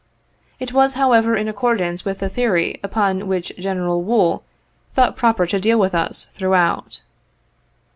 [0.59, 4.43] It was, however, in accordance with the theory upon which General Wool
[4.95, 7.03] thought proper to deal with us throughout.